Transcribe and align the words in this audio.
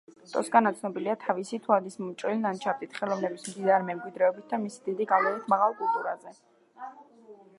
ტოსკანა 0.35 0.69
ცნობილია 0.77 1.13
თავის 1.25 1.51
თვალისმომჭრელი 1.65 2.39
ლანდშაფტით, 2.45 2.95
ხელოვნების 3.01 3.45
მდიდარი 3.51 3.87
მემკვიდრეობით 3.91 4.49
და 4.55 4.61
მისი 4.65 4.81
დიდი 4.89 5.09
გავლენით 5.13 5.55
მაღალ 5.55 5.79
კულტურაზე. 5.83 6.37